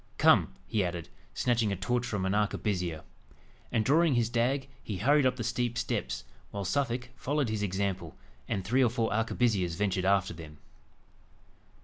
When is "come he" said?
0.17-0.83